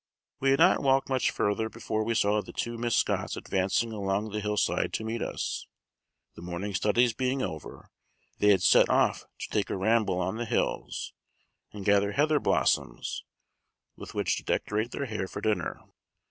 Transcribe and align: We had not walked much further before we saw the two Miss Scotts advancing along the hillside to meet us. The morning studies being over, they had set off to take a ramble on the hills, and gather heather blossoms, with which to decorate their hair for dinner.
We 0.39 0.49
had 0.49 0.57
not 0.57 0.81
walked 0.81 1.09
much 1.09 1.29
further 1.29 1.69
before 1.69 2.03
we 2.03 2.15
saw 2.15 2.41
the 2.41 2.51
two 2.51 2.75
Miss 2.75 2.95
Scotts 2.95 3.37
advancing 3.37 3.91
along 3.93 4.31
the 4.31 4.39
hillside 4.39 4.93
to 4.93 5.03
meet 5.03 5.21
us. 5.21 5.67
The 6.33 6.41
morning 6.41 6.73
studies 6.73 7.13
being 7.13 7.43
over, 7.43 7.91
they 8.39 8.47
had 8.49 8.63
set 8.63 8.89
off 8.89 9.25
to 9.37 9.49
take 9.51 9.69
a 9.69 9.77
ramble 9.77 10.19
on 10.19 10.37
the 10.37 10.45
hills, 10.45 11.13
and 11.71 11.85
gather 11.85 12.13
heather 12.13 12.39
blossoms, 12.39 13.23
with 13.95 14.15
which 14.15 14.37
to 14.37 14.43
decorate 14.43 14.89
their 14.89 15.05
hair 15.05 15.27
for 15.27 15.39
dinner. 15.39 15.79